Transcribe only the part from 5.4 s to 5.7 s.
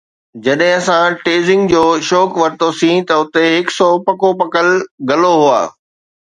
هئا